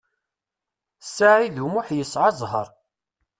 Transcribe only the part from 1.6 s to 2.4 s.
U Muḥ yesɛa